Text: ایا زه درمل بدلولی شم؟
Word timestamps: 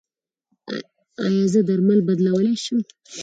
ایا 1.23 1.45
زه 1.53 1.59
درمل 1.67 1.99
بدلولی 2.07 2.55
شم؟ 2.63 2.79